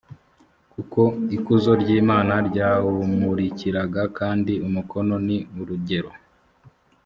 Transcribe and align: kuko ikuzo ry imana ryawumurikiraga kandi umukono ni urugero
kuko 0.73 1.01
ikuzo 1.37 1.71
ry 1.81 1.89
imana 2.01 2.33
ryawumurikiraga 2.49 4.03
kandi 4.17 4.53
umukono 4.67 5.15
ni 5.27 5.37
urugero 5.61 6.09